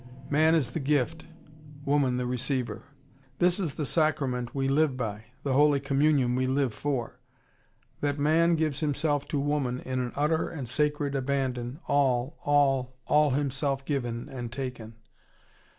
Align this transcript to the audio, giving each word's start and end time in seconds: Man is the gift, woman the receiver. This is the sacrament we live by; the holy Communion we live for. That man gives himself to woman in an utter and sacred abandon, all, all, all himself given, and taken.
Man 0.31 0.55
is 0.55 0.71
the 0.71 0.79
gift, 0.79 1.27
woman 1.85 2.17
the 2.17 2.25
receiver. 2.25 2.85
This 3.37 3.59
is 3.59 3.75
the 3.75 3.85
sacrament 3.85 4.55
we 4.55 4.67
live 4.67 4.97
by; 4.97 5.25
the 5.43 5.53
holy 5.53 5.79
Communion 5.79 6.33
we 6.33 6.47
live 6.47 6.73
for. 6.73 7.19
That 7.99 8.17
man 8.17 8.55
gives 8.55 8.79
himself 8.79 9.27
to 9.27 9.39
woman 9.39 9.79
in 9.81 9.99
an 9.99 10.11
utter 10.15 10.49
and 10.49 10.67
sacred 10.67 11.13
abandon, 11.13 11.81
all, 11.87 12.39
all, 12.41 12.97
all 13.05 13.29
himself 13.29 13.85
given, 13.85 14.27
and 14.27 14.51
taken. 14.51 14.95